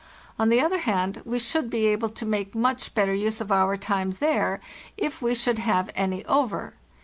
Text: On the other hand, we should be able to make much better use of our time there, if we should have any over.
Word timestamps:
On 0.39 0.49
the 0.49 0.59
other 0.59 0.79
hand, 0.79 1.21
we 1.25 1.37
should 1.37 1.69
be 1.69 1.85
able 1.85 2.09
to 2.09 2.25
make 2.25 2.55
much 2.55 2.95
better 2.95 3.13
use 3.13 3.39
of 3.39 3.51
our 3.51 3.77
time 3.77 4.17
there, 4.19 4.59
if 4.97 5.21
we 5.21 5.35
should 5.35 5.59
have 5.59 5.91
any 5.93 6.25
over. 6.25 6.73